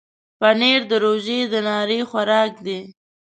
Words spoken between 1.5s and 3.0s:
د ناري خوراک دی.